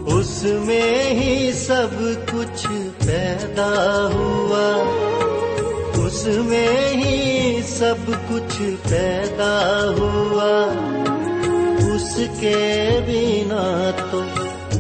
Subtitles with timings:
[0.07, 1.89] اس میں ہی سب
[2.33, 2.67] کچھ
[3.07, 4.93] پیدا ہوا۔
[6.05, 10.73] اس میں ہی سب کچھ پیدا ہوا۔
[11.95, 14.23] اس کے بنا تو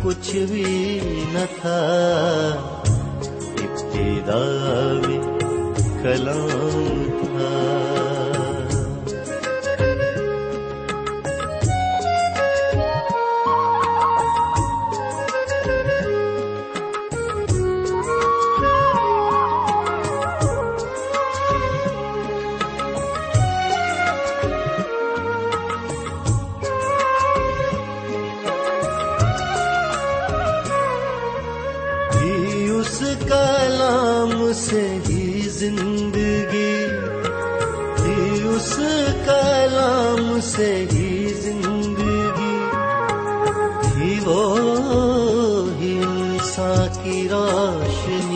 [0.06, 1.00] کچھ بھی
[1.32, 1.78] نہ تھا۔
[3.58, 4.38] ابتدا
[5.06, 5.18] میں
[6.02, 7.75] کلام تھا۔
[44.26, 44.44] وہ
[45.80, 48.35] ہنسا کی روشنی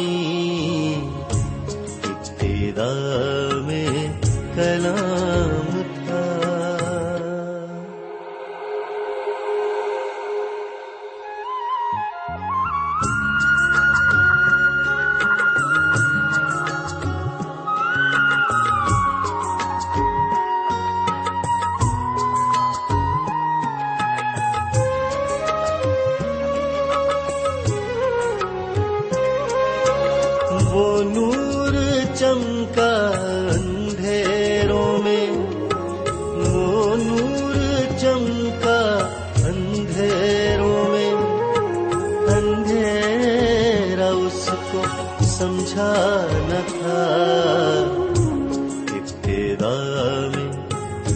[50.05, 50.53] میں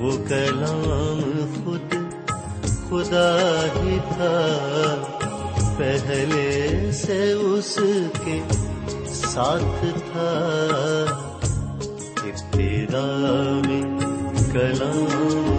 [0.00, 1.94] وہ کلام خود
[2.88, 4.46] خدا ہی تھا۔
[5.78, 7.78] پہلے سے اس
[8.24, 8.40] کے
[9.06, 10.34] ساتھ تھا۔
[12.16, 13.82] ابتدا میں
[14.52, 15.57] کلام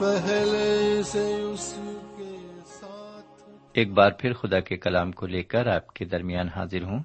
[0.00, 1.80] پہلے سے اس
[2.18, 2.36] کے
[2.66, 6.98] ساتھ۔ ایک بار پھر خدا کے کلام کو لے کر آپ کے درمیان حاضر ہوں۔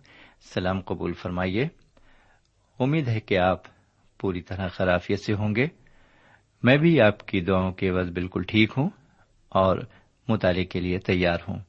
[0.53, 1.67] سلام قبول فرمائیے۔
[2.79, 3.61] امید ہے کہ آپ
[4.19, 5.67] پوری طرح خرافیت سے ہوں گے۔
[6.63, 8.89] میں بھی آپ کی دعاؤں کے عوض بالکل ٹھیک ہوں
[9.49, 9.77] اور
[10.27, 11.59] مطالعے کے لیے تیار ہوں۔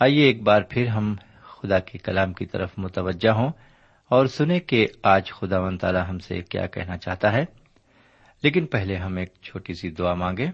[0.00, 3.50] آئیے ایک بار پھر ہم خدا کے کلام کی طرف متوجہ ہوں
[4.08, 7.44] اور سنیں کہ آج خدا و تعالی ہم سے کیا کہنا چاہتا ہے۔
[8.42, 10.46] لیکن پہلے ہم ایک چھوٹی سی دعا مانگے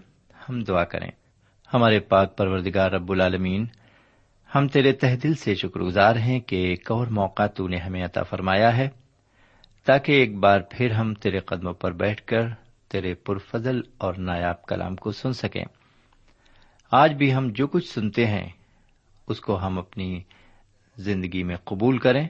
[0.49, 1.11] ہم دعا کریں۔
[1.73, 3.65] ہمارے پاک پروردگار رب العالمین،
[4.55, 8.05] ہم تیرے تہ دل سے شکر گزار ہیں کہ ایک اور موقع تو نے ہمیں
[8.05, 8.89] عطا فرمایا ہے،
[9.85, 12.41] تاکہ ایک بار پھر ہم تیرے قدموں پر بیٹھ کر
[12.87, 15.65] تیرے پرفضل اور نایاب کلام کو سن سکیں۔
[16.91, 18.49] آج بھی ہم جو کچھ سنتے ہیں،
[19.27, 20.21] اس کو ہم اپنی
[20.97, 22.27] زندگی میں قبول کریں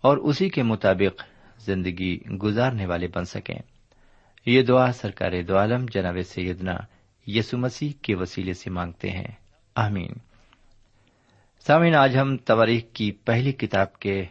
[0.00, 1.22] اور اسی کے مطابق
[1.58, 3.71] زندگی گزارنے والے بن سکیں۔
[4.46, 6.76] یہ دعا سرکار دو عالم جناب سیدنا
[7.26, 9.26] یسو مسیح کے وسیلے سے مانگتے ہیں۔
[9.74, 10.12] آمین۔
[11.66, 14.24] سامعین، آج ہم تواریخ کی پہلی کتاب کے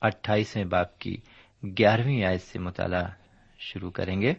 [0.00, 1.16] اٹھائیسویں باپ کی
[1.64, 3.04] گیارہویں آیت سے مطالعہ
[3.58, 4.32] شروع کریں گے۔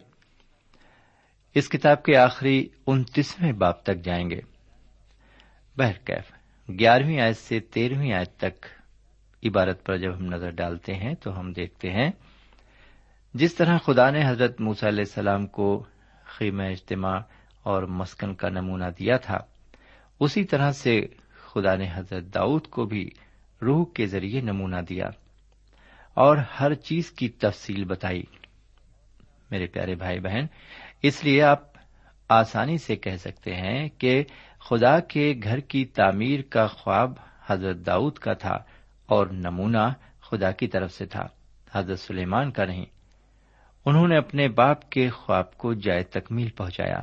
[1.54, 4.40] اس کتاب کے آخری انتیسویں باپ تک جائیں گے۔
[5.76, 6.32] بہرکیف
[6.80, 8.66] گیارہویں آیت سے تیرہویں آیت تک
[9.46, 12.10] عبارت پر جب ہم نظر ڈالتے ہیں تو ہم دیکھتے ہیں
[13.34, 15.84] جس طرح خدا نے حضرت موسی علیہ السلام کو
[16.24, 17.18] خیمہ اجتماع
[17.62, 19.38] اور مسکن کا نمونہ دیا تھا،
[20.20, 21.06] اسی طرح سے
[21.46, 23.10] خدا نے حضرت داؤد کو بھی
[23.62, 25.08] روح کے ذریعے نمونہ دیا
[26.14, 28.22] اور ہر چیز کی تفصیل بتائی۔
[29.50, 30.46] میرے پیارے بھائی بہن،
[31.02, 31.62] اس لیے آپ
[32.28, 34.24] آسانی سے کہہ سکتے ہیں کہ
[34.70, 37.12] خدا کے گھر کی تعمیر کا خواب
[37.46, 38.54] حضرت داؤد کا تھا
[39.06, 41.26] اور نمونہ خدا کی طرف سے تھا،
[41.72, 42.93] حضرت سلیمان کا نہیں۔
[43.86, 47.00] انہوں نے اپنے باپ کے خواب کو جائے تکمیل پہنچایا۔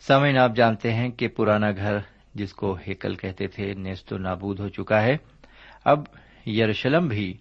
[0.00, 1.96] سمعین آپ جانتے ہیں کہ پرانا گھر
[2.34, 5.16] جس کو ہیکل کہتے تھے، نیست و نابود ہو چکا ہے۔
[5.84, 6.04] اب
[6.46, 7.36] یروشلم بھی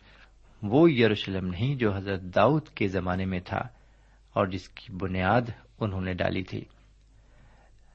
[0.63, 3.59] وہ یروشلم نہیں جو حضرت داؤد کے زمانے میں تھا
[4.33, 5.41] اور جس کی بنیاد
[5.79, 6.65] انہوں نے ڈالی تھی۔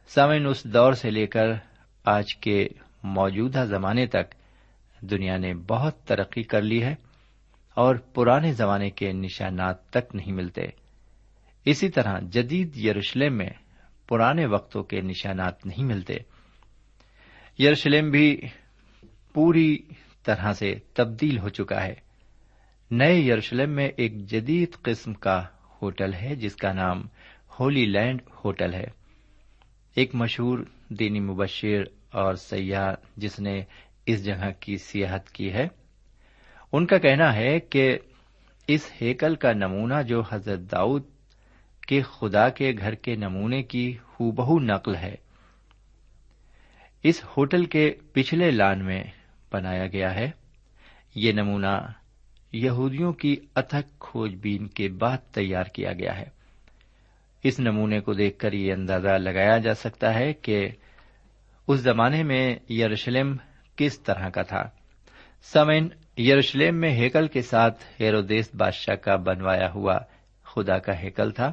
[0.09, 1.47] سامعین، اس دور سے لے کر
[2.05, 2.69] آج کے
[3.03, 4.35] موجودہ زمانے تک
[5.01, 6.95] دنیا نے بہت ترقی کر لی ہے۔
[7.75, 10.63] اور پرانے زمانے کے نشانات تک نہیں ملتے۔
[11.65, 13.51] اسی طرح جدید یروشلم میں
[14.09, 16.15] پرانے وقتوں کے نشانات نہیں ملتے۔
[17.59, 18.41] یروشلم بھی
[19.33, 19.79] پوری
[20.25, 21.95] طرح سے تبدیل ہو چکا ہے۔
[22.91, 25.45] نئے یروشلم میں ایک جدید قسم کا
[25.83, 27.03] ہوٹل ہے جس کا نام
[27.61, 28.87] ہولی لینڈ ہوٹل ہے۔
[29.95, 30.59] ایک مشہور
[30.89, 33.63] دینی مبشر اور سیاح جس نے
[34.07, 35.69] اس جگہ کی سیاحت کی ہے۔
[36.73, 37.99] ان کا کہنا ہے کہ
[38.69, 41.03] اس ہیکل کا نمونہ جو حضرت داؤد
[41.89, 45.15] کے خدا کے گھر کے نمونے کی ہو بہو نقل ہے،
[47.03, 49.05] اس ہوٹل کے پچھلے لان میں
[49.53, 50.31] بنایا گیا ہے۔
[51.15, 51.77] یہ نمونہ
[52.53, 56.29] یہودیوں کی اتھک کھوج بین کے بعد تیار کیا گیا ہے۔
[57.45, 60.69] اس نمونے کو دیکھ کر یہ اندازہ لگایا جا سکتا ہے کہ
[61.69, 63.37] اس زمانے میں یروشلم
[63.77, 64.63] کس طرح کا تھا۔
[65.43, 65.89] سمین
[66.19, 69.99] یروشلم میں ہیکل کے ساتھ ہیرودیس بادشاہ کا بنوایا ہوا
[70.45, 71.53] خدا کا ہیکل تھا۔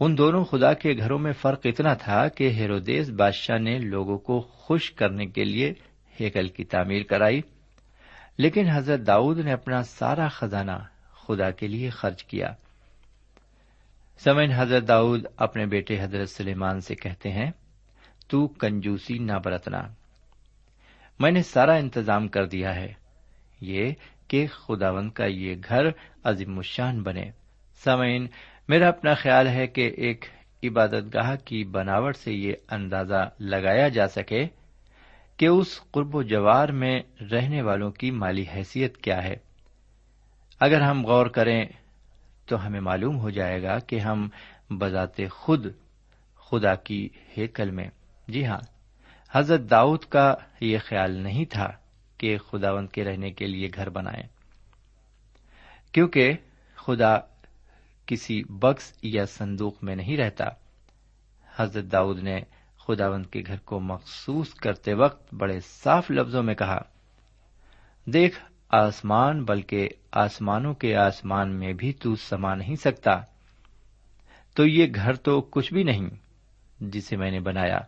[0.00, 4.40] ان دونوں خدا کے گھروں میں فرق اتنا تھا کہ ہیرودیس بادشاہ نے لوگوں کو
[4.40, 5.72] خوش کرنے کے لیے
[6.20, 7.40] ہیکل کی تعمیر کرائی۔
[8.38, 12.54] لیکن حضرت داؤد نے اپنا سارا خزانہ خدا کے لیے خرچ کیا۔
[14.18, 17.50] سمن حضرت داؤد اپنے بیٹے حضرت سلیمان سے کہتے ہیں،
[18.28, 19.82] تو کنجوسی نہ برتنا
[21.20, 22.92] میں نے سارا انتظام کر دیا ہے۔
[23.60, 23.92] یہ
[24.28, 25.84] کہ خداون کا یہ گھر
[26.24, 27.30] عظیم الشان بنے۔
[27.84, 28.26] سمعین
[28.68, 30.24] میرا اپنا خیال ہے کہ ایک
[30.62, 34.46] عبادت گاہ کی بناوٹ سے یہ اندازہ لگایا جا سکے
[35.36, 37.00] کہ اس قرب و جوار میں
[37.32, 39.36] رہنے والوں کی مالی حیثیت کیا ہے۔
[40.60, 41.64] اگر ہم غور کریں
[42.46, 44.28] تو ہمیں معلوم ہو جائے گا کہ ہم
[44.70, 45.66] بذات خود،
[46.36, 47.08] خدا کی
[47.38, 47.88] ہیکل میں۔
[48.28, 48.60] جی ہاں
[49.32, 51.72] حضرت داؤد کا یہ خیال نہیں تھا۔
[52.18, 54.22] کہ خداوند کے رہنے کے لیے گھر بنائے
[55.92, 56.32] کیونکہ
[56.74, 57.18] خدا
[58.06, 60.44] کسی بکس یا صندوق میں نہیں رہتا،
[61.56, 62.40] حضرت داؤد نے
[62.78, 66.78] خداوند کے گھر کو مخصوص کرتے وقت بڑے صاف لفظوں میں کہا،
[68.06, 68.38] دیکھ
[68.68, 73.20] آسمان، بلکہ آسمانوں کے آسمان میں بھی تو سما نہیں سکتا۔
[74.54, 76.08] تو یہ گھر تو کچھ بھی نہیں
[76.80, 77.78] جسے میں نے بنایا۔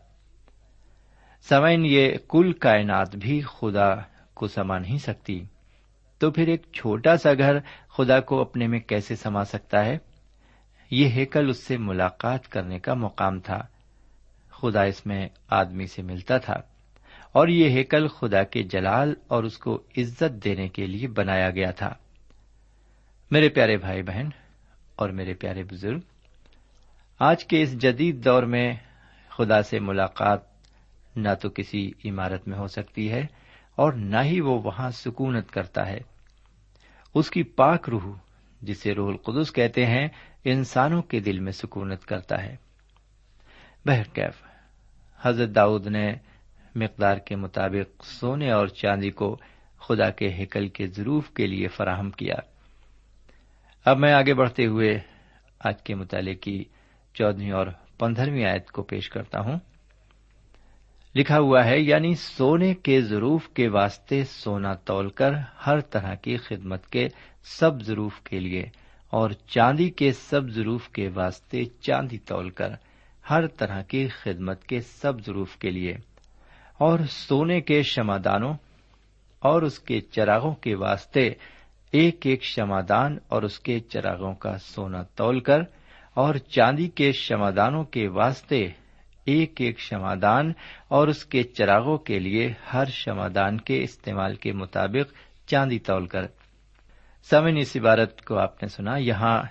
[1.42, 3.94] سمین یہ کل کائنات بھی خدا
[4.40, 5.44] کو سما نہیں سکتی۔
[6.18, 9.98] تو پھر ایک چھوٹا سا گھر خدا کو اپنے میں کیسے سما سکتا ہے؟
[10.90, 13.66] یہ ہیکل اس سے ملاقات کرنے کا مقام تھا۔
[14.50, 16.54] خدا اس میں آدمی سے ملتا تھا۔
[17.32, 21.70] اور یہ ہیکل خدا کے جلال اور اس کو عزت دینے کے لیے بنایا گیا
[21.70, 21.94] تھا۔
[23.30, 24.26] میرے پیارے بھائی بہن
[24.96, 26.00] اور میرے پیارے بزرگ،
[27.18, 28.72] آج کے اس جدید دور میں
[29.28, 30.40] خدا سے ملاقات
[31.16, 33.26] نہ تو کسی عمارت میں ہو سکتی ہے۔
[33.80, 35.98] اور نہ ہی وہ وہاں سکونت کرتا ہے۔
[37.14, 38.14] اس کی پاک روح،
[38.62, 40.08] جسے روح القدس کہتے ہیں،
[40.44, 42.56] انسانوں کے دل میں سکونت کرتا ہے۔
[43.86, 44.42] بہرکیف
[45.22, 46.14] حضرت داؤد نے
[46.74, 49.36] مقدار کے مطابق سونے اور چاندی کو
[49.78, 52.34] خدا کے ہیکل کے ضرور کے لیے فراہم کیا۔
[53.84, 54.98] اب میں آگے بڑھتے ہوئے
[55.64, 56.64] آج کے مطالعے کی
[57.14, 57.66] چودہویں اور
[57.98, 59.58] پندرہویں آیت کو پیش کرتا ہوں۔
[61.14, 65.32] لکھا ہوا ہے یعنی سونے کے ضرور کے واسطے سونا تول کر
[65.66, 67.08] ہر طرح کی خدمت کے
[67.44, 68.62] سب ضرور کے لیے،
[69.12, 72.70] اور چاندی کے سب ضرور کے واسطے چاندی تول کر
[73.30, 75.96] ہر طرح کی خدمت کے سب ضرور کے لیے۔
[76.78, 78.54] اور سونے کے شمادانوں
[79.42, 81.28] اور اس کے چراغوں کے واسطے
[81.92, 85.60] ایک ایک شمادان اور اس کے چراغوں کا سونا تول کر،
[86.16, 88.68] اور چاندی کے شمادانوں کے واسطے
[89.24, 90.52] ایک ایک شمادان
[90.88, 95.12] اور اس کے چراغوں کے لیے ہر شمادان کے استعمال کے مطابق
[95.48, 96.22] چاندی تول کر۔
[97.22, 99.42] سمن اس عبارت کو آپ نے سنا۔ یہاں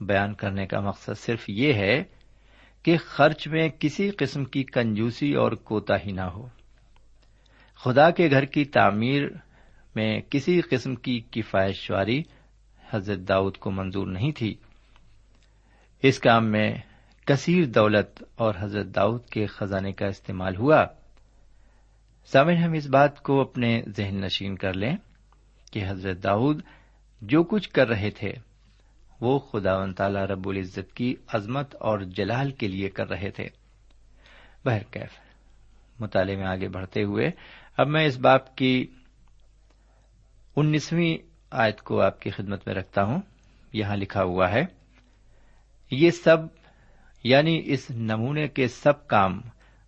[0.00, 2.02] بیان کرنے کا مقصد صرف یہ ہے
[2.82, 6.48] کہ خرچ میں کسی قسم کی کنجوسی اور کوتا ہی نہ ہو۔
[7.74, 9.22] خدا کے گھر کی تعمیر
[9.94, 12.22] میں کسی قسم کی کفایت شواری
[12.90, 14.54] حضرت داؤد کو منظور نہیں تھی۔
[16.02, 16.76] اس کام میں
[17.28, 20.84] کثیر دولت اور حضرت داؤد کے خزانے کا استعمال ہوا۔
[22.26, 24.96] سامن ہم اس بات کو اپنے ذہن نشین کر لیں
[25.72, 26.62] کہ حضرت داؤد
[27.22, 28.32] جو کچھ کر رہے تھے،
[29.20, 33.48] وہ خدا و تعالی رب العزت کی عظمت اور جلال کے لیے کر رہے تھے۔
[34.64, 35.10] بہرکیف
[36.00, 37.30] مطالعے میں آگے بڑھتے ہوئے
[37.76, 38.86] اب میں اس باپ کی
[40.56, 41.18] انیسویں
[41.50, 43.20] آیت کو آپ کی خدمت میں رکھتا ہوں۔
[43.72, 44.64] یہاں لکھا ہوا ہے،
[45.90, 46.57] یہ سب
[47.24, 49.40] یعنی اس نمونے کے سب کام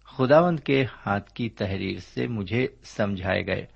[0.04, 3.66] خداوند کے ہاتھ کی تحریر سے مجھے سمجھائے گئے۔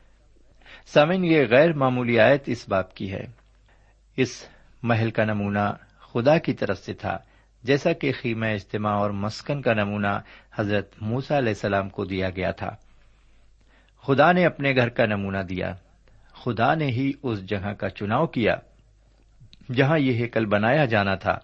[0.87, 3.25] سمن یہ غیر معمولی آیت اس باپ کی ہے۔
[4.17, 4.49] اس
[4.83, 7.19] محل کا نمونہ خدا کی طرف سے تھا،
[7.63, 10.21] جیسا کہ خیمہ اجتماع اور مسکن کا نمونہ
[10.55, 12.71] حضرت موسا علیہ السلام کو دیا گیا تھا۔
[14.03, 15.75] خدا نے اپنے گھر کا نمونہ دیا۔
[16.33, 18.57] خدا نے ہی اس جگہ کا چناؤ کیا،
[19.75, 21.39] جہاں یہ ہیکل بنایا جانا تھا۔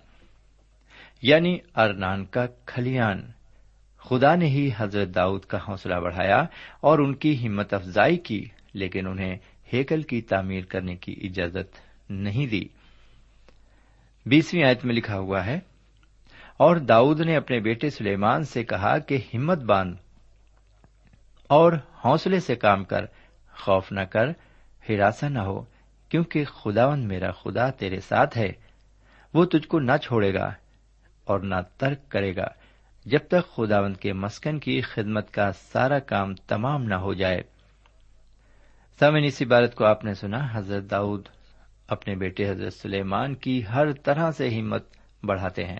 [1.22, 3.30] یعنی ارنان کا کھلیان۔
[3.98, 6.42] خدا نے ہی حضرت داؤد کا حوصلہ بڑھایا
[6.80, 9.36] اور ان کی ہمت افزائی کی، لیکن انہیں
[9.72, 11.76] ہیکل کی تعمیر کرنے کی اجازت
[12.10, 12.64] نہیں دی۔
[14.26, 15.58] بیسویں آیت میں لکھا ہوا ہے،
[16.56, 19.96] اور داؤد نے اپنے بیٹے سلیمان سے کہا کہ ہمت باندھ
[21.46, 21.72] اور
[22.04, 23.04] حوصلے سے کام کر،
[23.60, 24.28] خوف نہ کر،
[24.88, 25.64] ہراساں نہ ہو،
[26.08, 28.52] کیونکہ خداون میرا خدا تیرے ساتھ ہے۔
[29.34, 30.52] وہ تجھ کو نہ چھوڑے گا۔
[31.30, 32.46] اور نہ ترک کرے گا
[33.04, 37.42] جب تک خداوند کے مسکن کی خدمت کا سارا کام تمام نہ ہو جائے۔
[38.98, 41.28] سامن اس عبارت کو آپ نے سنا، حضرت داؤد
[41.88, 44.84] اپنے بیٹے حضرت سلیمان کی ہر طرح سے ہمت
[45.24, 45.78] بڑھاتے ہیں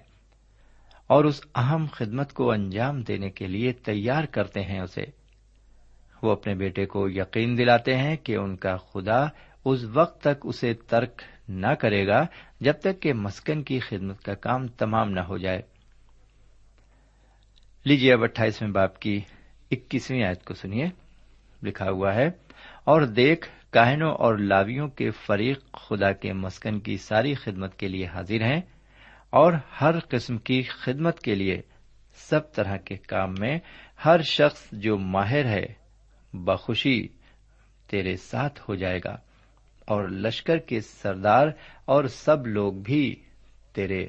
[1.07, 5.05] اور اس اہم خدمت کو انجام دینے کے لیے تیار کرتے ہیں اسے۔
[6.23, 9.27] وہ اپنے بیٹے کو یقین دلاتے ہیں کہ ان کا خدا
[9.65, 12.25] اس وقت تک اسے ترک نہ کرے گا
[12.61, 15.61] جب تک کہ مسکن کی خدمت کا کام تمام نہ ہو جائے۔
[17.85, 19.21] لیجیے اب اٹھائیسویں باپ کی
[19.71, 20.87] اکیسویں آیت کو سنیے۔
[21.63, 22.27] لکھا ہوا ہے،
[22.85, 28.07] اور دیکھ، کاہنوں اور لاویوں کے فریق خدا کے مسکن کی ساری خدمت کے لیے
[28.07, 28.61] حاضر ہیں،
[29.31, 31.61] اور ہر قسم کی خدمت کے لیے
[32.15, 33.59] سب طرح کے کام میں
[34.05, 35.67] ہر شخص جو ماہر ہے،
[36.35, 37.09] بخوشی
[37.91, 39.17] تیرے ساتھ ہو جائے گا۔
[39.91, 41.49] اور لشکر کے سردار
[41.85, 43.23] اور سب لوگ بھی
[43.73, 44.07] تیرے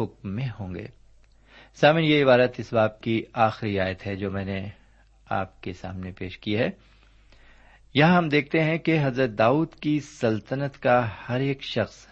[0.00, 0.86] حکم میں ہوں گے۔
[1.74, 4.68] سامن یہ عبارت اس باپ کی آخری آیت ہے جو میں نے
[5.28, 6.68] آپ کے سامنے پیش کی ہے۔
[7.94, 12.06] یہاں ہم دیکھتے ہیں کہ حضرت داؤد کی سلطنت کا ہر ایک شخص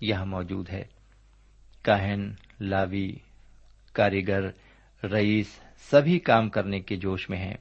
[0.00, 0.84] یہاں موجود ہے۔
[1.82, 3.12] کاہن، لاوی،
[3.92, 4.50] کاریگر،
[5.06, 7.56] رئیس، سبھی کام کرنے کے جوش میں ہیں۔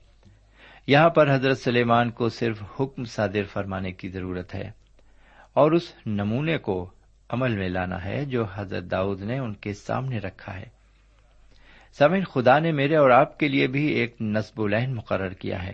[0.87, 4.82] یہاں پر حضرت سلیمان کو صرف حکم صادر فرمانے کی ضرورت ہے۔
[5.53, 6.89] اور اس نمونے کو
[7.29, 10.65] عمل میں لانا ہے جو حضرت داؤد نے ان کے سامنے رکھا ہے۔
[11.93, 15.73] سمن خدا نے میرے اور آپ کے لیے بھی ایک نصب العین مقرر کیا ہے۔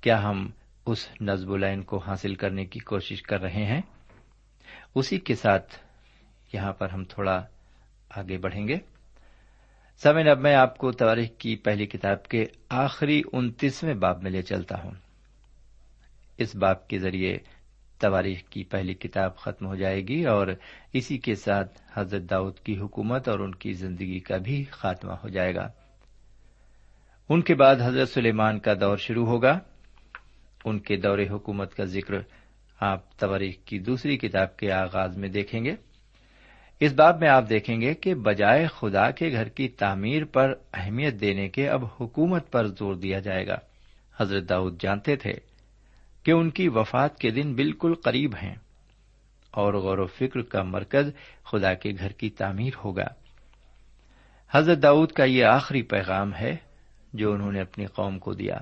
[0.00, 0.50] کیا ہم
[0.86, 3.80] اس نصب العین کو حاصل کرنے کی کوشش کر رہے ہیں؟
[4.94, 5.74] اسی کے ساتھ
[6.52, 7.44] یہاں پر ہم تھوڑا
[8.10, 8.76] آگے بڑھیں گے۔
[9.96, 14.42] سمن اب میں آپ کو تاریخ کی پہلی کتاب کے آخری انتیسویں باب میں لے
[14.42, 14.90] چلتا ہوں۔
[16.38, 17.38] اس باب کے ذریعے
[17.98, 20.46] تواریخ کی پہلی کتاب ختم ہو جائے گی اور
[20.92, 25.28] اسی کے ساتھ حضرت داؤد کی حکومت اور ان کی زندگی کا بھی خاتمہ ہو
[25.28, 25.68] جائے گا۔
[27.28, 29.58] ان کے بعد حضرت سلیمان کا دور شروع ہوگا۔
[30.64, 32.14] ان کے دور حکومت کا ذکر
[32.80, 35.74] آپ تواریخ کی دوسری کتاب کے آغاز میں دیکھیں گے۔
[36.80, 41.20] اس باب میں آپ دیکھیں گے کہ بجائے خدا کے گھر کی تعمیر پر اہمیت
[41.20, 43.58] دینے کے اب حکومت پر زور دیا جائے گا۔
[44.20, 45.32] حضرت داؤد جانتے تھے۔
[46.28, 48.54] کہ ان کی وفات کے دن بالکل قریب ہیں۔
[49.50, 51.10] اور غور و فکر کا مرکز
[51.44, 53.06] خدا کے گھر کی تعمیر ہوگا۔
[54.50, 56.56] حضرت داؤد کا یہ آخری پیغام ہے
[57.12, 58.58] جو انہوں نے اپنی قوم کو دیا۔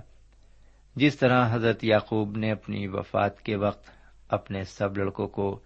[0.97, 3.91] جس طرح حضرت یعقوب نے اپنی وفات کے وقت
[4.29, 5.61] اپنے سب لڑکوں کو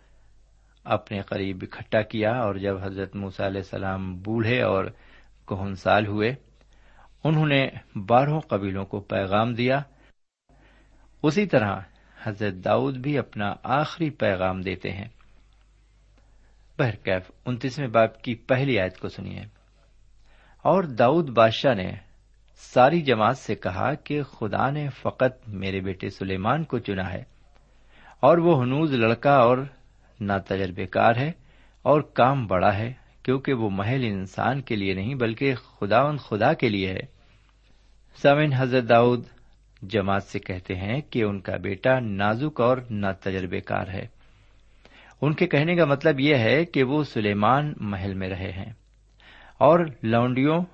[0.85, 4.85] اپنے قریب اکٹھا کیا اور جب حضرت موسیٰ علیہ السلام بوڑھے اور
[5.45, 6.35] کوہن سال ہوئے،
[7.25, 9.83] انہوں نے بارہوں قبیلوں کو پیغام دیا۔
[11.23, 11.80] اسی طرح
[12.23, 15.09] حضرت داؤد بھی اپنا آخری پیغام دیتے ہیں۔
[16.79, 19.41] بہرکیف، انتیسویں باپ کی پہلی آیت کو سنیے۔
[20.62, 21.93] اور داؤد بادشاہ نے
[22.57, 27.23] ساری جماعت سے کہا کہ خدا نے فقط میرے بیٹے سلیمان کو چنا ہے،
[28.21, 29.59] اور وہ ہنوز لڑکا اور
[30.21, 31.33] نا تجربے کار ہے
[31.83, 36.69] اور کام بڑا ہے، کیونکہ وہ محل انسان کے لیے نہیں بلکہ خدا خدا کے
[36.69, 37.21] لیے ہے۔
[38.23, 39.23] سمن حضرت داؤد
[39.83, 44.07] جماعت سے کہتے ہیں کہ ان کا بیٹا نازک اور نا تجربے کار ہے۔
[45.23, 48.73] ان کے کہنے کا مطلب یہ ہے کہ وہ سلیمان محل میں رہے ہیں
[49.59, 50.65] اور لونڈیوں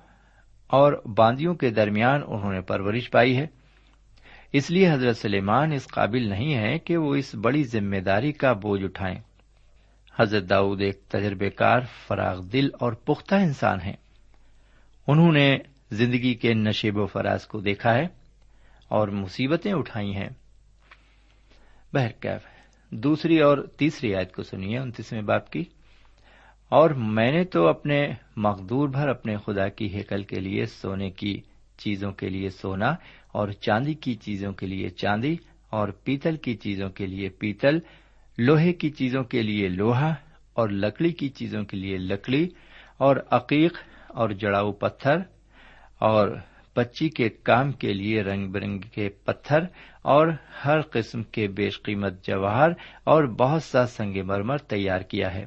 [0.67, 3.45] اور باندیوں کے درمیان انہوں نے پرورش پائی ہے۔
[4.53, 8.53] اس لیے حضرت سلیمان اس قابل نہیں ہے کہ وہ اس بڑی ذمہ داری کا
[8.53, 9.19] بوجھ اٹھائیں۔
[10.19, 13.95] حضرت داؤد ایک تجربے کار فراغ دل اور پختہ انسان ہیں۔
[15.07, 15.57] انہوں نے
[15.91, 18.16] زندگی کے نشیب و فراز کو دیکھا ہے۔
[18.87, 20.29] اور مصیبتیں اٹھائی ہیں۔
[21.93, 22.47] بہرکیف
[22.89, 25.63] دوسری اور تیسری آیت کو سنیے، انتیسویں باپ کی۔
[26.69, 31.41] اور میں نے تو اپنے مقدور بھر اپنے خدا کی ہیکل کے لیے، سونے کی
[31.77, 32.95] چیزوں کے لیے سونا
[33.31, 35.35] اور چاندی کی چیزوں کے لیے چاندی
[35.69, 37.79] اور پیتل کی چیزوں کے لیے پیتل،
[38.37, 40.15] لوہے کی چیزوں کے لیے لوہا
[40.53, 42.49] اور لکڑی کی چیزوں کے لیے لکڑی
[42.97, 43.73] اور عقیق
[44.07, 45.17] اور جڑاؤ پتھر
[45.99, 46.27] اور
[46.77, 49.59] پچی کے کام کے لیے رنگ برنگ کے پتھر
[50.01, 50.27] اور
[50.65, 52.69] ہر قسم کے بیش قیمت جواہر
[53.03, 55.45] اور بہت سا سنگ مرمر تیار کیا ہے۔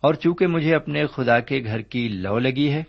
[0.00, 2.82] اور چونکہ مجھے اپنے خدا کے گھر کی لو لگی ہے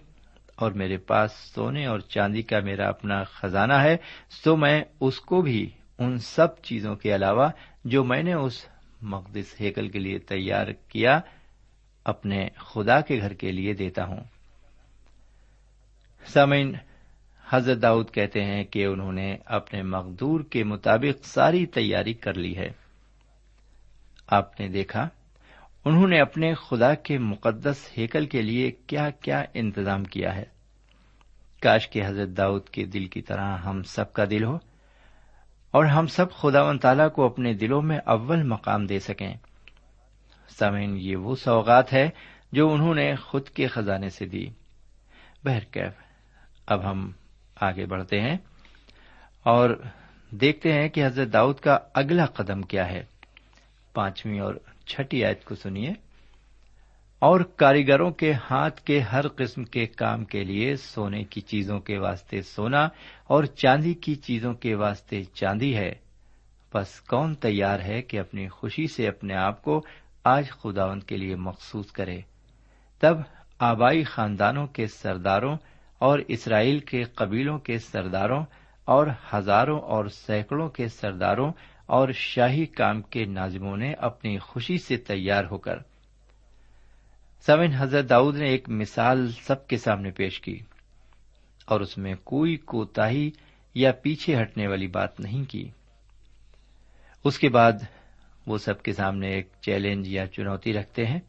[0.56, 3.98] اور میرے پاس سونے اور چاندی کا میرا اپنا خزانہ ہے
[4.44, 5.70] تو میں اس کو بھی،
[6.00, 7.50] ان سب چیزوں کے علاوہ
[7.86, 8.66] جو میں نے اس
[9.02, 11.20] مقدس ہیکل کے لیے تیار کیا،
[12.06, 14.24] اپنے خدا کے گھر کے لیے دیتا ہوں۔
[16.26, 16.74] سامعین
[17.50, 22.58] حضرت داؤد کہتے ہیں کہ انہوں نے اپنے مقدور کے مطابق ساری تیاری کر لی
[22.58, 22.70] ہے۔
[24.28, 25.10] آپ نے دیکھا،
[25.86, 30.44] انہوں نے اپنے خدا کے مقدس ہیکل کے لیے کیا کیا انتظام کیا ہے۔
[31.62, 34.58] کاش کے حضرت داؤد کے دل کی طرح ہم سب کا دل ہو
[35.72, 39.34] اور ہم سب خدا و تعالیٰ کو اپنے دلوں میں اول مقام دے سکیں۔
[40.50, 42.10] سمین یہ وہ سوگات ہے
[42.52, 44.50] جو انہوں نے خود کے خزانے سے دی۔
[45.44, 45.94] بہرکیف،
[46.68, 47.12] اب ہم
[47.62, 48.38] آگے بڑھتے ہیں
[49.44, 49.70] اور
[50.32, 53.04] دیکھتے ہیں کہ حضرت داؤد کا اگلا قدم کیا ہے۔
[53.94, 55.90] پانچویں اور چھٹی آیت کو سنیے۔
[57.20, 61.98] اور کاریگروں کے ہاتھ کے ہر قسم کے کام کے لیے سونے کی چیزوں کے
[61.98, 62.86] واسطے سونا
[63.24, 65.94] اور چاندی کی چیزوں کے واسطے چاندی ہے۔
[66.74, 69.86] بس کون تیار ہے کہ اپنی خوشی سے اپنے آپ کو
[70.24, 72.22] آج خداون کے لیے مخصوص کرے۔
[73.00, 73.18] تب
[73.60, 75.58] آبائی خاندانوں کے سرداروں
[76.00, 78.46] اور اسرائیل کے قبیلوں کے سرداروں
[78.86, 81.52] اور ہزاروں اور سینکڑوں کے سرداروں
[81.86, 85.78] اور شاہی کام کے ناظموں نے اپنی خوشی سے تیار ہو کر۔
[87.46, 90.60] سمن حضرت داؤد نے ایک مثال سب کے سامنے پیش کی
[91.66, 93.10] اور اس میں کوئی کوتا
[93.76, 95.70] یا پیچھے ہٹنے والی بات نہیں کی۔
[97.24, 97.72] اس کے بعد
[98.48, 101.20] وہ سب کے سامنے ایک چیلنج یا چنوتی رکھتے ہیں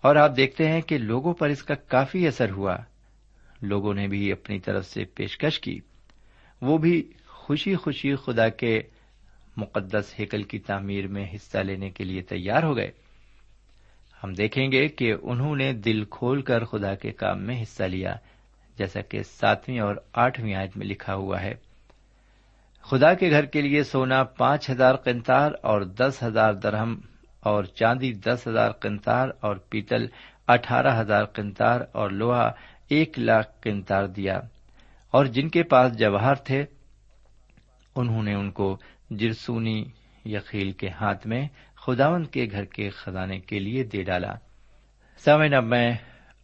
[0.00, 2.76] اور آپ دیکھتے ہیں کہ لوگوں پر اس کا کافی اثر ہوا۔
[3.62, 5.80] لوگوں نے بھی اپنی طرف سے پیشکش کی۔
[6.62, 8.80] وہ بھی خوشی خوشی خدا کے
[9.56, 12.90] مقدس ہیکل کی تعمیر میں حصہ لینے کے لیے تیار ہو گئے۔
[14.24, 18.16] ہم دیکھیں گے کہ انہوں نے دل کھول کر خدا کے کام میں حصہ لیا،
[18.78, 21.54] جیسا کہ ساتویں اور آٹھویں آیت میں لکھا ہوا ہے۔
[22.82, 27.00] خدا کے گھر کے لیے سونا پانچ ہزار قنتار اور دس ہزار درہم
[27.40, 30.06] اور چاندی دس ہزار قنتار اور پیتل
[30.46, 32.52] اٹھارہ ہزار قنتار اور لوہا
[32.88, 34.40] ایک لاکھ قنتار دیا
[35.10, 36.64] اور جن کے پاس جواہر تھے،
[37.96, 38.78] انہوں نے ان کو
[39.10, 39.84] جرسونی
[40.24, 44.34] یقیل کے ہاتھ میں خداون کے گھر کے خزانے کے لیے دے ڈالا۔
[45.18, 45.92] سامن اب میں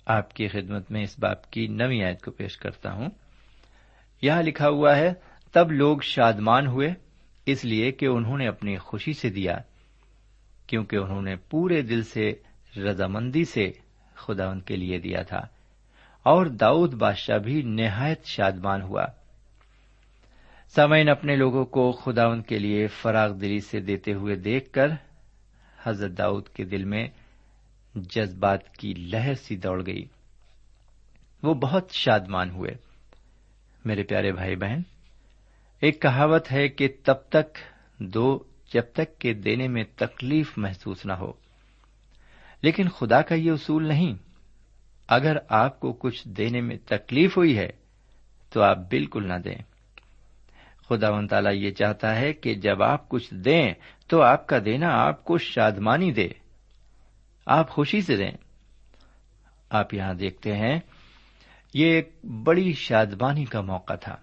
[0.06, 3.10] آپ کی خدمت میں اس باپ کی نوی آیت کو پیش کرتا ہوں۔
[4.22, 5.12] یہاں لکھا ہوا ہے،
[5.52, 6.94] تب لوگ شادمان ہوئے،
[7.46, 9.58] اس لیے کہ انہوں نے اپنی خوشی سے دیا،
[10.66, 12.32] کیونکہ انہوں نے پورے دل سے
[12.76, 13.72] رضامندی سے
[14.14, 15.40] خداون کے لیے دیا تھا۔
[16.24, 19.04] اور داؤد بادشاہ بھی نہایت شادمان ہوا۔
[20.68, 24.88] سامعین، اپنے لوگوں کو خداون کے لیے فراغ دلی سے دیتے ہوئے دیکھ کر
[25.82, 27.08] حضرت داؤد کے دل میں
[27.94, 30.04] جذبات کی لہر سی دوڑ گئی۔
[31.42, 32.70] وہ بہت شادمان ہوئے۔
[33.84, 34.80] میرے پیارے بھائی بہن،
[35.80, 37.58] ایک کہاوت ہے کہ تب تک
[37.98, 38.38] دو
[38.72, 41.32] جب تک کہ دینے میں تکلیف محسوس نہ ہو۔
[42.62, 44.33] لیکن خدا کا یہ اصول نہیں۔
[45.08, 47.70] اگر آپ کو کچھ دینے میں تکلیف ہوئی ہے،
[48.50, 49.62] تو آپ بالکل نہ دیں۔
[50.88, 53.74] خدا و تعالیٰ یہ چاہتا ہے کہ جب آپ کچھ دیں،
[54.06, 56.28] تو آپ کا دینا آپ کو شادمانی دے۔
[57.46, 58.30] آپ خوشی سے دیں۔
[59.70, 60.80] آپ یہاں دیکھتے ہیں،
[61.74, 64.16] یہ ایک بڑی شادبانی کا موقع تھا۔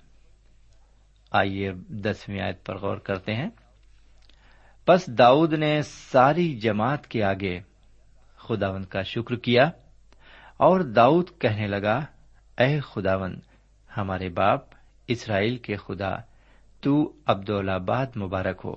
[1.31, 3.49] آئیے دسویں آیت پر غور کرتے ہیں۔
[4.85, 7.59] پس داؤد نے ساری جماعت کے آگے
[8.37, 9.69] خداون کا شکر کیا۔
[10.61, 12.05] اور داؤد کہنے لگا،
[12.57, 13.39] اے خداون
[13.97, 14.61] ہمارے باپ
[15.07, 16.15] اسرائیل کے خدا،
[16.81, 18.75] تو عبدالآباد مبارک ہو۔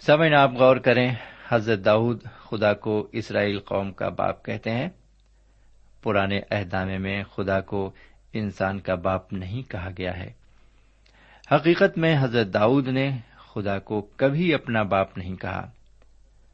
[0.00, 1.14] سمن آپ غور کریں،
[1.48, 4.88] حضرت داؤد خدا کو اسرائیل قوم کا باپ کہتے ہیں۔
[6.02, 7.90] پرانے اہدامے میں خدا کو
[8.32, 10.32] انسان کا باپ نہیں کہا گیا ہے۔
[11.52, 15.70] حقیقت میں حضرت داؤد نے خدا کو کبھی اپنا باپ نہیں کہا۔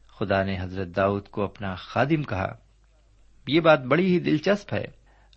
[0.07, 2.55] خدا نے حضرت داؤد کو اپنا خادم کہا۔
[3.47, 4.85] یہ بات بڑی ہی دلچسپ ہے۔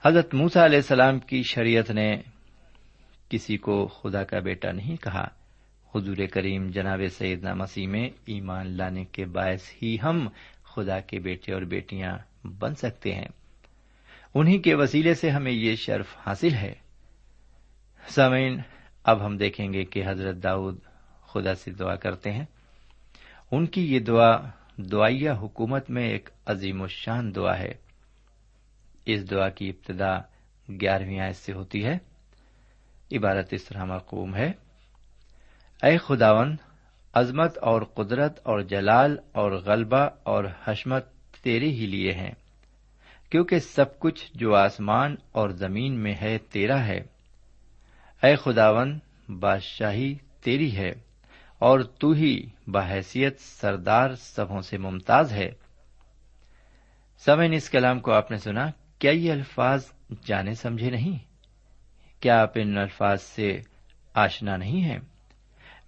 [0.05, 2.17] حضرت موسا علیہ السلام کی شریعت نے
[3.29, 5.29] کسی کو خدا کا بیٹا نہیں کہا۔
[5.95, 10.29] حضور کریم جناب سیدنا مسیح میں ایمان لانے کے باعث ہی ہم
[10.63, 13.29] خدا کے بیٹے اور بیٹیاں بن سکتے ہیں۔
[14.35, 16.75] انہیں کے وسیلے سے ہمیں یہ شرف حاصل ہے۔
[18.09, 18.61] سامعین،
[19.05, 20.79] اب ہم دیکھیں گے کہ حضرت داؤد
[21.23, 22.45] خدا سے دعا کرتے ہیں۔
[23.51, 24.37] ان کی یہ دعا
[24.77, 27.90] دعائیا حکومت میں ایک عظیم الشان دعا ہے۔
[29.15, 30.19] اس دعا کی ابتدا
[30.81, 31.99] گیارہویں آیت سے ہوتی ہے۔
[33.13, 34.53] عبارت اس طرح مقوم ہے۔
[35.83, 36.57] اے خداون
[37.13, 42.31] عظمت اور قدرت اور جلال اور غلبہ اور حشمت تیرے ہی لیے ہیں،
[43.31, 47.01] کیونکہ سب کچھ جو آسمان اور زمین میں ہے تیرا ہے۔
[48.23, 50.91] اے خداون بادشاہی تیری ہے
[51.59, 55.51] اور تو ہی بحیثیت سردار سبوں سے ممتاز ہے۔
[57.19, 59.93] سمین اس کلام کو آپ نے سنا کیا یہ الفاظ
[60.25, 61.19] جانے سمجھے نہیں؟
[62.23, 63.61] کیا آپ ان الفاظ سے
[64.15, 64.99] آشنا نہیں ہیں؟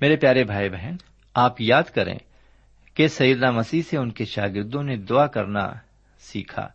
[0.00, 0.96] میرے پیارے بھائی بہن،
[1.34, 2.18] آپ یاد کریں
[2.94, 5.72] کہ سیدنا مسیح سے ان کے شاگردوں نے دعا کرنا
[6.18, 6.68] سیکھا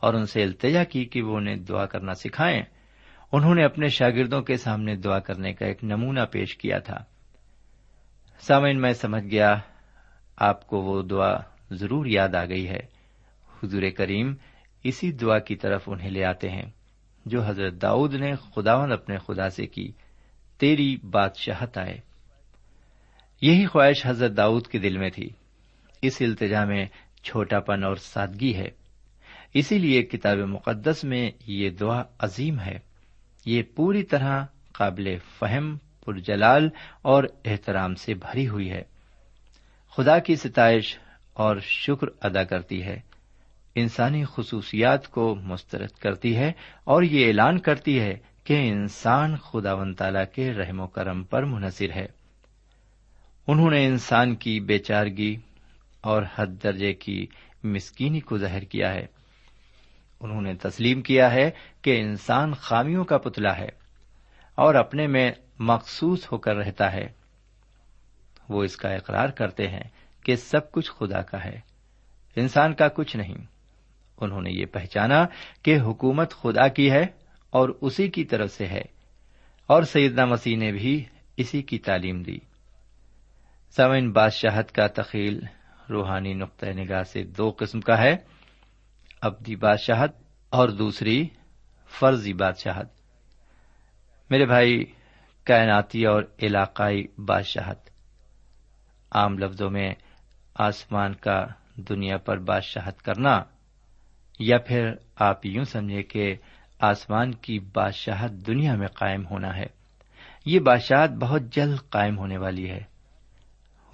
[0.00, 2.62] اور ان سے التجا کی کہ وہ انہیں دعا کرنا سکھائیں۔
[3.32, 7.04] انہوں نے اپنے شاگردوں کے سامنے دعا کرنے کا ایک نمونہ پیش کیا تھا۔
[8.40, 9.54] سامعین، میں سمجھ گیا
[10.36, 11.36] آپ کو وہ دعا
[11.70, 12.80] ضرور یاد آ گئی ہے۔
[13.62, 14.34] حضور کریم
[14.84, 16.70] اسی دعا کی طرف انہیں لے آتے ہیں،
[17.26, 19.92] جو حضرت داؤد نے خداون اپنے خدا سے کی،
[20.58, 22.00] تیری بادشاہت آئے۔
[23.40, 25.30] یہی خواہش حضرت داؤد کے دل میں تھی۔
[26.02, 26.86] اس التجا میں
[27.22, 28.68] چھوٹا پن اور سادگی ہے۔
[29.54, 32.78] اسی لیے کتاب مقدس میں یہ دعا عظیم ہے۔
[33.46, 36.68] یہ پوری طرح قابل فہم، پرجلال
[37.02, 38.82] اور احترام سے بھری ہوئی ہے۔
[39.96, 40.98] خدا کی ستائش
[41.32, 43.00] اور شکر ادا کرتی ہے۔
[43.80, 46.52] انسانی خصوصیات کو مسترد کرتی ہے
[46.84, 51.44] اور یہ اعلان کرتی ہے کہ انسان خدا و تعالی کے رحم و کرم پر
[51.44, 52.06] منحصر ہے۔
[53.46, 55.36] انہوں نے انسان کی بے چارگی
[56.00, 57.26] اور حد درجے کی
[57.64, 59.06] مسکینی کو ظاہر کیا ہے۔
[60.20, 61.50] انہوں نے تسلیم کیا ہے
[61.82, 63.68] کہ انسان خامیوں کا پتلا ہے
[64.54, 67.06] اور اپنے میں مخصوص ہو کر رہتا ہے۔
[68.48, 69.84] وہ اس کا اقرار کرتے ہیں
[70.24, 71.60] کہ سب کچھ خدا کا ہے۔
[72.36, 73.57] انسان کا کچھ نہیں۔
[74.20, 75.26] انہوں نے یہ پہچانا
[75.62, 77.06] کہ حکومت خدا کی ہے
[77.50, 78.82] اور اسی کی طرف سے ہے۔
[79.66, 81.04] اور سیدنا مسیح نے بھی
[81.36, 82.38] اسی کی تعلیم دی۔
[83.70, 85.40] سمن بادشاہت کا تخیل
[85.90, 88.16] روحانی نقطۂ نگاہ سے دو قسم کا ہے۔
[89.20, 90.10] ابدی بادشاہت
[90.50, 91.28] اور دوسری
[92.00, 92.86] فرضی بادشاہت۔
[94.30, 94.84] میرے بھائی،
[95.44, 97.78] کائناتی اور علاقائی بادشاہت۔
[99.10, 99.94] عام لفظوں میں
[100.54, 103.42] آسمان کا دنیا پر بادشاہت کرنا
[104.38, 106.36] یا پھر آپ یوں سمجھے کہ
[106.80, 109.66] آسمان کی بادشاہت دنیا میں قائم ہونا ہے۔
[110.46, 112.80] یہ بادشاہت بہت جلد قائم ہونے والی ہے۔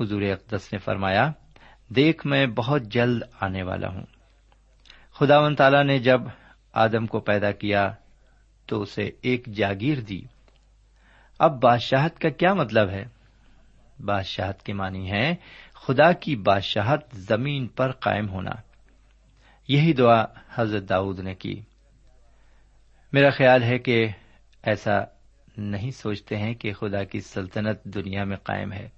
[0.00, 1.32] حضور اقدس نے فرمایا،
[1.88, 4.06] دیکھ میں بہت جلد آنے والا ہوں۔
[5.12, 6.20] خدا و تعالی نے جب
[6.72, 7.94] آدم کو پیدا کیا
[8.66, 10.22] تو اسے ایک جاگیر دی۔
[11.38, 13.04] اب بادشاہت کا کیا مطلب ہے؟
[14.04, 15.34] بادشاہت کے معنی ہے
[15.74, 18.73] خدا کی بادشاہت زمین پر قائم ہونا۔
[19.68, 20.24] یہی دعا
[20.54, 21.60] حضرت داؤد نے کی۔
[23.12, 24.06] میرا خیال ہے کہ
[24.62, 24.98] ایسا
[25.56, 28.88] نہیں سوچتے ہیں کہ خدا کی سلطنت دنیا میں قائم ہے۔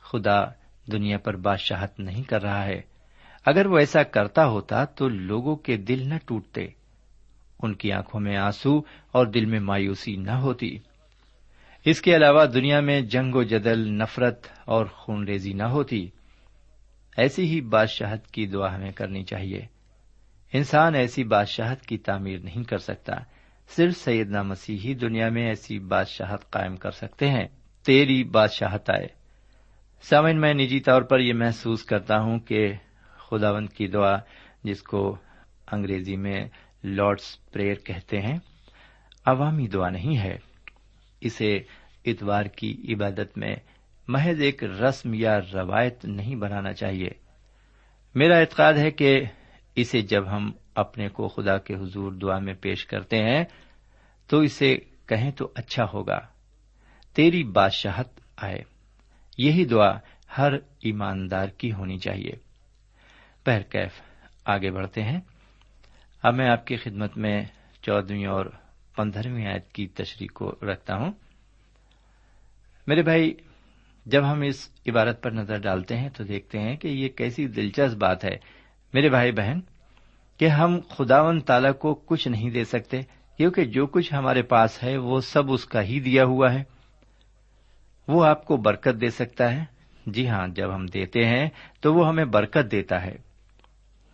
[0.00, 0.44] خدا
[0.92, 2.80] دنیا پر بادشاہت نہیں کر رہا ہے۔
[3.46, 6.66] اگر وہ ایسا کرتا ہوتا تو لوگوں کے دل نہ ٹوٹتے۔
[7.62, 8.78] ان کی آنکھوں میں آنسو
[9.12, 10.78] اور دل میں مایوسی نہ ہوتی۔
[11.84, 16.08] اس کے علاوہ دنیا میں جنگ و جدل، نفرت اور خون ریزی نہ ہوتی۔
[17.16, 19.60] ایسی ہی بادشاہت کی دعا ہمیں کرنی چاہیے۔
[20.52, 23.14] انسان ایسی بادشاہت کی تعمیر نہیں کر سکتا۔
[23.68, 27.48] صرف سیدنا مسیحی دنیا میں ایسی بادشاہت قائم کر سکتے ہیں۔
[27.86, 29.06] تیری بادشاہت آئے۔
[30.02, 32.72] سامن میں نجی طور پر یہ محسوس کرتا ہوں کہ
[33.18, 34.16] خداوند کی دعا
[34.64, 35.16] جس کو
[35.72, 36.48] انگریزی میں
[36.84, 38.38] لارڈس پریئر کہتے ہیں،
[39.24, 40.38] عوامی دعا نہیں ہے۔
[41.20, 41.60] اسے
[42.04, 43.56] اتوار کی عبادت میں
[44.08, 47.10] محض ایک رسم یا روایت نہیں بنانا چاہیے۔
[48.14, 49.24] میرا اعتقاد ہے کہ
[49.74, 53.44] اسے جب ہم اپنے کو خدا کے حضور دعا میں پیش کرتے ہیں،
[54.26, 56.18] تو اسے کہیں تو اچھا ہوگا۔
[57.14, 58.62] تیری بادشاہت آئے۔
[59.38, 59.98] یہی دعا
[60.38, 62.32] ہر ایماندار کی ہونی چاہیے۔
[63.44, 63.92] پہر کیف،
[64.44, 65.20] آگے بڑھتے ہیں۔
[66.22, 67.44] اب میں آپ کی خدمت میں
[67.82, 68.46] چودہویں اور
[68.96, 71.12] پندرہویں آیت کی تشریح کو رکھتا ہوں۔
[72.86, 73.34] میرے بھائی
[74.06, 77.96] جب ہم اس عبارت پر نظر ڈالتے ہیں تو دیکھتے ہیں کہ یہ کیسی دلچسپ
[77.96, 78.36] بات ہے۔
[78.94, 79.60] میرے بھائی بہن،
[80.38, 83.00] کہ ہم خداون تالا کو کچھ نہیں دے سکتے،
[83.36, 86.62] کیونکہ جو کچھ ہمارے پاس ہے وہ سب اس کا ہی دیا ہوا ہے۔
[88.08, 89.64] وہ آپ کو برکت دے سکتا ہے۔
[90.06, 91.48] جی ہاں جب ہم دیتے ہیں
[91.80, 93.16] تو وہ ہمیں برکت دیتا ہے۔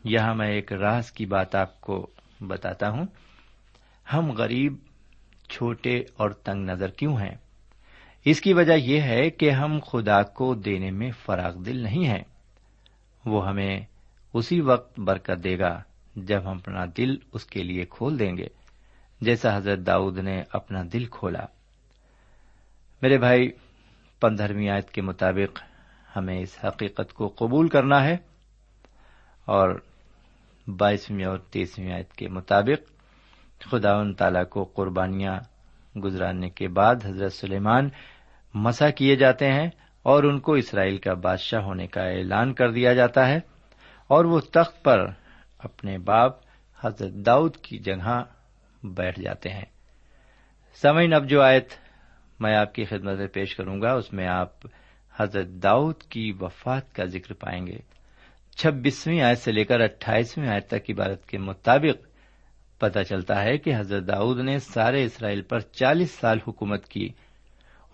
[0.05, 3.07] یہاں میں ایک راز کی بات آپ کو بتاتا ہوں۔
[4.13, 4.77] ہم غریب،
[5.49, 7.35] چھوٹے اور تنگ نظر کیوں ہیں؟
[8.31, 12.23] اس کی وجہ یہ ہے کہ ہم خدا کو دینے میں فراغ دل نہیں ہیں۔
[13.25, 13.81] وہ ہمیں
[14.35, 15.83] اسی وقت برکت دے گا
[16.17, 18.49] جب ہم اپنا دل اس کے لیے کھول دیں گے،
[19.21, 21.45] جیسا حضرت داؤد نے اپنا دل کھولا۔
[23.03, 23.51] میرے بھائی،
[24.21, 25.63] پندرہویں آیت کے مطابق
[26.17, 28.17] ہمیں اس حقیقت کو قبول کرنا ہے
[29.45, 29.81] اور
[30.67, 32.91] بائیسویں اور تیسویں آیت کے مطابق
[33.71, 35.41] خدا ان تعالی کو قربانیاں
[35.99, 37.89] گزرانے کے بعد حضرت سلیمان
[38.59, 39.71] مسا کیے جاتے ہیں
[40.03, 43.41] اور ان کو اسرائیل کا بادشاہ ہونے کا اعلان کر دیا جاتا ہے
[44.09, 45.07] اور وہ تخت پر
[45.59, 46.33] اپنے باپ
[46.85, 48.25] حضرت داؤد کی جگہ
[48.83, 49.65] بیٹھ جاتے ہیں۔
[50.83, 51.69] سمعین، اب جو آیت
[52.41, 54.53] میں آپ کی خدمت میں پیش کروں گا، اس میں آپ
[55.17, 57.79] حضرت داؤد کی وفات کا ذکر پائیں گے۔
[58.57, 62.07] چھبیسویں آیت سے لے کر اٹھائیسویں آیت تک عبادت کے مطابق
[62.81, 67.09] پتہ چلتا ہے کہ حضرت داؤد نے سارے اسرائیل پر چالیس سال حکومت کی۔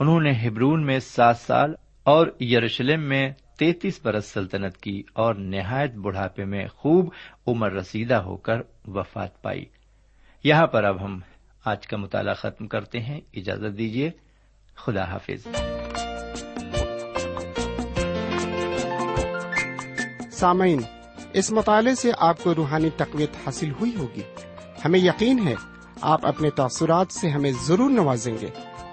[0.01, 5.95] انہوں نے ہبرون میں سات سال اور یروشلم میں تینتیس برس سلطنت کی اور نہایت
[5.95, 7.09] بڑھاپے میں خوب
[7.47, 9.65] عمر رسیدہ ہو کر وفات پائی۔
[10.45, 11.21] یہاں پر اب ہم
[11.65, 14.11] آج کا مطالعہ ختم کرتے ہیں۔ اجازت دیجیے۔
[14.75, 15.47] خدا حافظ۔
[20.33, 20.81] سامعین،
[21.33, 24.23] اس مطالعے سے آپ کو روحانی تقویت حاصل ہوئی ہوگی۔
[24.85, 25.55] ہمیں یقین ہے،
[26.01, 28.74] آپ اپنے تاثرات سے ہمیں ضرور نوازیں گے۔